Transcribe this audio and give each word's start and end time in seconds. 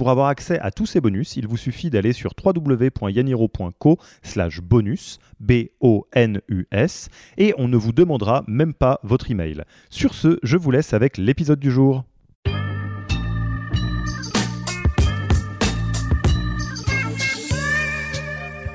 Pour 0.00 0.08
avoir 0.08 0.28
accès 0.28 0.58
à 0.60 0.70
tous 0.70 0.86
ces 0.86 1.02
bonus, 1.02 1.36
il 1.36 1.46
vous 1.46 1.58
suffit 1.58 1.90
d'aller 1.90 2.14
sur 2.14 2.32
www.yaniro.co 2.42 3.98
slash 4.22 4.62
bonus, 4.62 5.18
B-O-N-U-S, 5.40 7.10
et 7.36 7.52
on 7.58 7.68
ne 7.68 7.76
vous 7.76 7.92
demandera 7.92 8.42
même 8.48 8.72
pas 8.72 8.98
votre 9.02 9.30
email. 9.30 9.62
Sur 9.90 10.14
ce, 10.14 10.38
je 10.42 10.56
vous 10.56 10.70
laisse 10.70 10.94
avec 10.94 11.18
l'épisode 11.18 11.60
du 11.60 11.70
jour. 11.70 12.04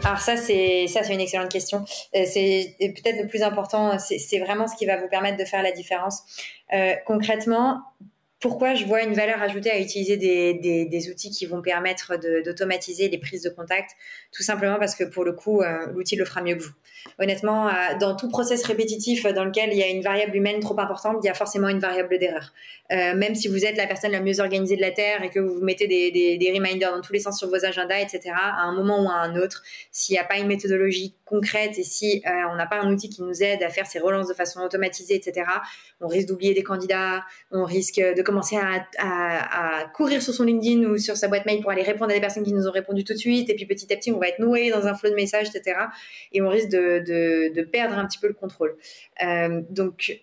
Alors 0.04 0.20
ça, 0.20 0.38
c'est 0.38 0.86
ça, 0.86 1.02
c'est 1.02 1.16
une 1.16 1.22
excellente 1.22 1.50
question. 1.50 1.86
Euh, 2.16 2.26
c'est 2.32 2.76
peut-être 2.80 3.20
le 3.24 3.28
plus 3.28 3.42
important. 3.42 3.98
C'est 3.98 4.38
vraiment 4.38 4.68
ce 4.68 4.76
qui 4.76 4.86
va 4.86 4.98
vous 4.98 5.08
permettre 5.08 5.38
de 5.38 5.46
faire 5.46 5.64
la 5.64 5.72
différence. 5.72 6.22
Euh, 6.72 6.94
concrètement, 7.08 7.82
pourquoi 8.42 8.76
je 8.76 8.86
vois 8.86 9.02
une 9.02 9.14
valeur 9.14 9.42
ajoutée 9.42 9.72
à 9.72 9.80
utiliser 9.80 10.18
des, 10.18 10.54
des, 10.86 11.10
outils 11.10 11.32
qui 11.32 11.46
vont 11.46 11.62
permettre 11.62 12.18
d'automatiser 12.44 13.08
les 13.08 13.18
prises 13.18 13.44
de 13.44 13.50
contact? 13.50 13.92
Tout 14.34 14.44
simplement 14.44 14.78
parce 14.78 14.96
que 14.96 15.06
pour 15.06 15.24
le 15.24 15.32
coup, 15.32 15.62
euh, 15.62 15.88
l'outil 15.94 16.16
le 16.16 16.26
fera 16.26 16.42
mieux 16.42 16.56
que 16.56 16.64
vous. 16.64 16.74
Honnêtement, 17.20 17.70
euh, 17.70 17.72
dans 18.00 18.16
tout 18.16 18.28
process 18.28 18.64
répétitif 18.66 19.26
dans 19.26 19.46
lequel 19.46 19.70
il 19.72 19.78
y 19.78 19.84
a 19.84 19.88
une 19.88 20.02
variable 20.02 20.36
humaine 20.36 20.60
trop 20.60 20.78
importante, 20.80 21.18
il 21.24 21.28
y 21.28 21.30
a 21.30 21.34
forcément 21.34 21.70
une 21.70 21.80
variable 21.80 22.18
d'erreur. 22.20 22.52
Euh, 22.92 23.16
même 23.16 23.36
si 23.36 23.48
vous 23.48 23.64
êtes 23.64 23.78
la 23.78 23.88
personne 23.88 24.12
la 24.12 24.20
mieux 24.20 24.40
organisée 24.40 24.76
de 24.76 24.82
la 24.82 24.92
Terre 24.92 25.24
et 25.24 25.30
que 25.30 25.40
vous 25.40 25.62
mettez 25.62 25.88
des, 25.88 26.12
des, 26.12 26.52
reminders 26.52 26.94
dans 26.94 27.02
tous 27.02 27.14
les 27.14 27.20
sens 27.20 27.40
sur 27.40 27.48
vos 27.48 27.64
agendas, 27.64 28.00
etc., 28.00 28.32
à 28.36 28.64
un 28.64 28.74
moment 28.74 29.04
ou 29.04 29.10
à 29.10 29.14
un 29.14 29.36
autre, 29.38 29.64
s'il 29.92 30.14
n'y 30.14 30.20
a 30.20 30.24
pas 30.24 30.38
une 30.38 30.48
méthodologie 30.48 31.16
concrète 31.26 31.80
et 31.80 31.84
si 31.84 32.22
on 32.52 32.56
n'a 32.56 32.68
pas 32.68 32.80
un 32.80 32.92
outil 32.92 33.10
qui 33.10 33.24
nous 33.24 33.42
aide 33.42 33.64
à 33.64 33.70
faire 33.70 33.88
ces 33.88 34.00
relances 34.00 34.28
de 34.28 34.34
façon 34.34 34.62
automatisée, 34.62 35.16
etc., 35.16 35.48
on 36.02 36.08
risque 36.08 36.28
d'oublier 36.28 36.54
des 36.54 36.64
candidats, 36.64 37.24
on 37.52 37.64
risque 37.64 38.00
de 38.00 38.22
commencer 38.26 38.58
à, 38.58 39.86
courir 39.94 40.22
sur 40.22 40.34
son 40.34 40.44
LinkedIn 40.44 40.84
ou 40.90 40.98
sur 40.98 41.16
sa 41.16 41.28
boîte 41.28 41.46
mail 41.46 41.62
pour 41.62 41.72
aller 41.72 41.84
répondre 41.84 42.12
à 42.12 42.14
des 42.14 42.20
personnes 42.20 42.44
qui 42.44 42.54
nous 42.54 42.68
ont 42.68 42.72
répondu 42.72 43.04
tout 43.04 43.14
de 43.14 43.18
suite. 43.18 43.50
Et 43.50 43.56
puis 43.56 43.66
petit 43.66 43.92
à 43.94 43.96
petit, 43.96 44.12
on 44.12 44.20
va 44.20 44.28
être 44.28 44.40
noué 44.40 44.72
dans 44.72 44.88
un 44.88 44.94
flot 44.94 45.10
de 45.10 45.16
messages, 45.16 45.48
etc. 45.54 45.78
Et 46.34 46.42
on 46.42 46.50
risque 46.50 46.70
de, 46.70 47.62
perdre 47.72 47.98
un 47.98 48.06
petit 48.06 48.20
peu 48.20 48.28
le 48.28 48.34
contrôle. 48.34 48.76
Euh, 49.24 49.62
donc, 49.70 50.20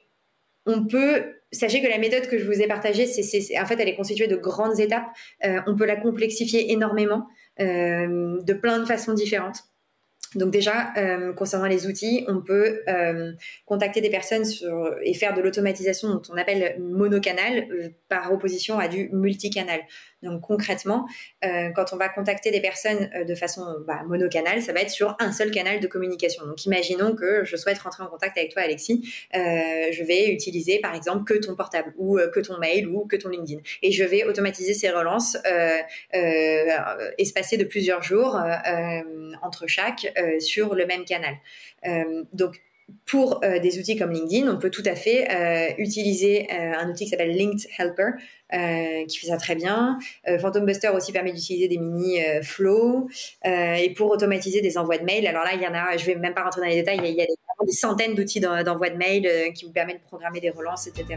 on 0.67 0.85
peut, 0.85 1.25
sachez 1.51 1.83
que 1.83 1.89
la 1.89 1.99
méthode 1.99 2.29
que 2.29 2.39
je 2.39 2.45
vous 2.45 2.61
ai 2.61 2.67
partagée, 2.67 3.07
c'est, 3.07 3.59
en 3.59 3.67
fait, 3.67 3.79
elle 3.81 3.89
est 3.89 3.97
constituée 3.97 4.29
de 4.29 4.37
grandes 4.37 4.79
étapes. 4.79 5.07
Euh, 5.45 5.61
on 5.67 5.77
peut 5.77 5.87
la 5.87 5.97
complexifier 5.97 6.73
énormément 6.73 7.27
euh, 7.61 8.41
de 8.43 8.53
plein 8.53 8.79
de 8.79 8.85
façons 8.85 9.13
différentes. 9.13 9.65
Donc 10.35 10.51
déjà, 10.51 10.93
euh, 10.97 11.33
concernant 11.33 11.67
les 11.67 11.87
outils, 11.87 12.25
on 12.29 12.41
peut 12.41 12.81
euh, 12.89 13.33
contacter 13.67 14.01
des 14.01 14.11
personnes 14.11 14.45
et 15.03 15.15
faire 15.15 15.35
de 15.35 15.41
l'automatisation 15.41 16.09
dont 16.09 16.23
on 16.31 16.37
appelle 16.37 16.77
monocanal 16.81 17.69
euh, 17.71 17.89
par 18.09 18.33
opposition 18.33 18.79
à 18.79 18.89
du 18.89 19.11
multicanal. 19.13 19.81
Donc 20.23 20.43
concrètement, 20.43 21.09
quand 21.43 21.93
on 21.93 21.97
va 21.97 22.09
contacter 22.09 22.53
des 22.53 22.61
personnes 22.61 23.11
de 23.27 23.35
façon 23.35 23.65
bah, 23.89 24.03
monocanal, 24.07 24.63
ça 24.63 24.73
va 24.73 24.83
être 24.83 24.91
sur 24.91 25.17
un 25.19 25.33
seul 25.33 25.51
canal 25.51 25.81
de 25.81 25.87
communication. 25.89 26.47
Donc 26.47 26.65
imaginons 26.65 27.17
que 27.17 27.45
je 27.45 27.57
souhaite 27.57 27.79
rentrer 27.79 28.05
en 28.05 28.07
contact 28.07 28.39
avec 28.39 28.53
toi, 28.53 28.63
Alexis. 28.63 29.03
Je 29.33 30.05
vais 30.05 30.29
utiliser 30.29 30.79
par 30.79 30.95
exemple 30.95 31.25
que 31.25 31.37
ton 31.45 31.57
portable 31.57 31.93
ou 31.97 32.21
que 32.33 32.39
ton 32.39 32.57
mail 32.59 32.87
ou 32.87 33.05
que 33.05 33.17
ton 33.17 33.31
LinkedIn. 33.31 33.63
Et 33.83 33.91
je 33.91 34.05
vais 34.05 34.23
automatiser 34.23 34.75
ces 34.75 34.91
relances 34.91 35.37
espacées 37.19 37.57
de 37.57 37.65
plusieurs 37.65 38.05
jours 38.05 38.41
entre 39.43 39.67
chaque 39.67 40.07
sur 40.41 40.75
le 40.75 40.87
même 40.87 41.05
canal. 41.05 41.37
donc 42.33 42.61
pour 43.07 43.43
euh, 43.45 43.59
des 43.59 43.79
outils 43.79 43.97
comme 43.97 44.11
LinkedIn, 44.11 44.51
on 44.53 44.59
peut 44.59 44.71
tout 44.71 44.83
à 44.87 44.95
fait 44.95 45.29
euh, 45.31 45.73
utiliser 45.79 46.49
euh, 46.53 46.73
un 46.79 46.91
outil 46.91 47.05
qui 47.05 47.11
s'appelle 47.11 47.37
Linked 47.37 47.67
Helper, 47.79 48.11
qui 49.09 49.19
fait 49.19 49.29
ça 49.29 49.39
très 49.39 49.55
bien. 49.55 49.99
Phantom 50.41 50.67
Buster 50.67 50.89
aussi 50.89 51.11
permet 51.11 51.33
d'utiliser 51.33 51.69
des 51.69 51.79
mini 51.79 52.19
flows 52.43 53.09
et 53.47 53.95
pour 53.97 54.11
automatiser 54.11 54.61
des 54.61 54.77
envois 54.77 54.99
de 54.99 55.05
mails. 55.05 55.27
Alors 55.27 55.43
là, 55.43 55.53
il 55.55 55.63
y 55.63 55.67
en 55.67 55.73
a, 55.73 55.97
je 55.97 56.05
vais 56.05 56.17
même 56.17 56.35
pas 56.35 56.43
rentrer 56.43 56.61
dans 56.61 56.67
les 56.67 56.75
détails, 56.75 57.01
il 57.03 57.15
y 57.15 57.23
a, 57.23 57.25
des, 57.25 57.67
des 57.67 57.73
centaines 57.73 58.15
d'outils 58.15 58.41
d'envoi 58.41 58.91
de 58.91 58.97
mails 58.97 59.55
qui 59.55 59.65
vous 59.65 59.73
permettent 59.73 60.03
de 60.03 60.07
programmer 60.07 60.41
des 60.41 60.51
relances, 60.51 60.87
etc. 60.87 61.17